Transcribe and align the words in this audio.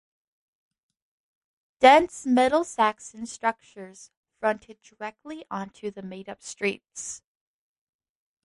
Dense 1.79 2.25
Middle-Saxon 2.25 3.27
structures 3.27 4.09
fronted 4.39 4.81
directly 4.81 5.45
onto 5.51 5.91
the 5.91 6.01
made-up 6.01 6.41
streets. 6.41 7.21